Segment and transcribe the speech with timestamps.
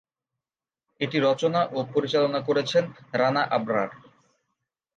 [1.01, 2.83] এটি রচনা ও পরিচালনা করেছেন
[3.13, 3.89] রানা আবরার।